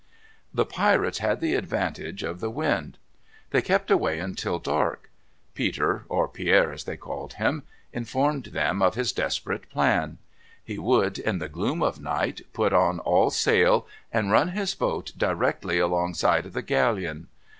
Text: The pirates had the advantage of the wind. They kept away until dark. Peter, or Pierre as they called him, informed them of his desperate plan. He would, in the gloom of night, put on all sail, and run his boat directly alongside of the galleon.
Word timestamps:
The 0.51 0.65
pirates 0.65 1.19
had 1.19 1.41
the 1.41 1.53
advantage 1.53 2.23
of 2.23 2.39
the 2.39 2.49
wind. 2.49 2.97
They 3.51 3.61
kept 3.61 3.91
away 3.91 4.17
until 4.17 4.57
dark. 4.57 5.11
Peter, 5.53 6.05
or 6.09 6.27
Pierre 6.27 6.71
as 6.73 6.85
they 6.85 6.97
called 6.97 7.33
him, 7.33 7.61
informed 7.93 8.45
them 8.45 8.81
of 8.81 8.95
his 8.95 9.11
desperate 9.11 9.69
plan. 9.69 10.17
He 10.63 10.79
would, 10.79 11.19
in 11.19 11.37
the 11.37 11.49
gloom 11.49 11.83
of 11.83 12.01
night, 12.01 12.41
put 12.51 12.73
on 12.73 12.97
all 13.01 13.29
sail, 13.29 13.85
and 14.11 14.31
run 14.31 14.47
his 14.57 14.73
boat 14.73 15.11
directly 15.17 15.77
alongside 15.77 16.47
of 16.47 16.53
the 16.53 16.63
galleon. 16.63 17.27